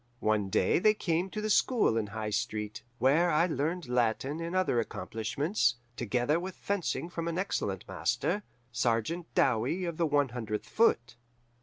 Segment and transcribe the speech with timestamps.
[0.19, 4.55] One day they came to the school in High Street, where I learned Latin and
[4.55, 8.41] other accomplishments, together with fencing from an excellent master,
[8.71, 11.17] Sergeant Dowie of the One Hundredth Foot.